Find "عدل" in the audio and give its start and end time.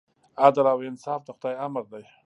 0.43-0.65